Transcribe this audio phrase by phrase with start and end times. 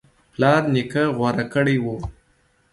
[0.33, 1.85] پلار نیکه غوره کړی و